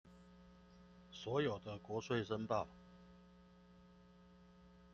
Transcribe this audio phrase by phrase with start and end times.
[1.11, 2.65] 所有的國稅申報